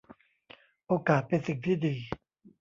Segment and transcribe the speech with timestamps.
[0.87, 1.95] โอกาสเป็นสิ่งที่ดี